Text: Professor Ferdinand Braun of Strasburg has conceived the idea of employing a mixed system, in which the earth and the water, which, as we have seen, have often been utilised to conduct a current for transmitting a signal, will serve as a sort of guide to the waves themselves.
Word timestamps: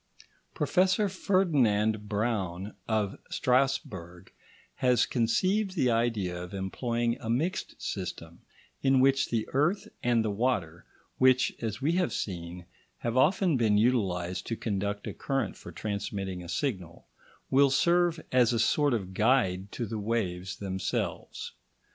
Professor 0.55 1.07
Ferdinand 1.07 2.09
Braun 2.09 2.73
of 2.87 3.19
Strasburg 3.29 4.33
has 4.77 5.05
conceived 5.05 5.75
the 5.75 5.91
idea 5.91 6.41
of 6.41 6.55
employing 6.55 7.17
a 7.19 7.29
mixed 7.29 7.79
system, 7.79 8.41
in 8.81 8.99
which 8.99 9.29
the 9.29 9.47
earth 9.53 9.87
and 10.01 10.25
the 10.25 10.31
water, 10.31 10.85
which, 11.19 11.53
as 11.61 11.83
we 11.83 11.91
have 11.91 12.13
seen, 12.13 12.65
have 12.97 13.15
often 13.15 13.57
been 13.57 13.77
utilised 13.77 14.47
to 14.47 14.55
conduct 14.55 15.05
a 15.05 15.13
current 15.13 15.55
for 15.55 15.71
transmitting 15.71 16.41
a 16.43 16.49
signal, 16.49 17.05
will 17.51 17.69
serve 17.69 18.19
as 18.31 18.51
a 18.51 18.57
sort 18.59 18.95
of 18.95 19.13
guide 19.13 19.71
to 19.71 19.85
the 19.85 19.99
waves 19.99 20.57
themselves. 20.57 21.51